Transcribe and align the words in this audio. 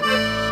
Música 0.00 0.47